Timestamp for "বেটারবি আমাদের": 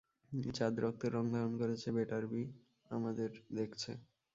1.95-3.29